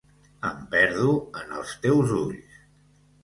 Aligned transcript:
Em 0.47 0.63
perdo 0.71 1.11
en 1.41 1.53
els 1.59 1.75
teus 1.83 2.13
ulls. 2.21 2.57